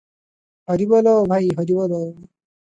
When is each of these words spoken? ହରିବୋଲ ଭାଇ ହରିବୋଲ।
ହରିବୋଲ 0.71 1.13
ଭାଇ 1.33 1.53
ହରିବୋଲ। 1.61 2.01